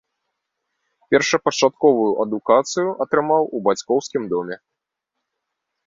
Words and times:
Першапачатковую 1.11 2.09
адукацыю 2.25 2.89
атрымаў 3.07 3.43
у 3.59 3.65
бацькоўскім 3.71 4.23
доме. 4.37 4.55